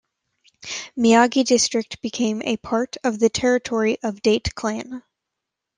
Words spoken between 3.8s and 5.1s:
of Date clan.